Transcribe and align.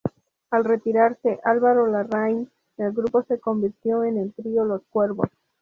Al 0.49 0.63
retirarse 0.65 1.39
Álvaro 1.43 1.85
Larraín 1.85 2.49
el 2.77 2.91
grupo 2.91 3.21
se 3.21 3.39
convirtió 3.39 4.03
en 4.03 4.17
el 4.17 4.33
trío 4.33 4.65
"Los 4.65 4.81
Cuervos". 4.89 5.29